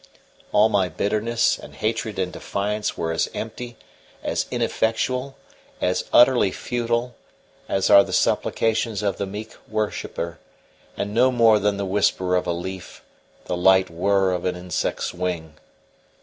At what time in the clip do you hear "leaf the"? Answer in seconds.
12.51-13.55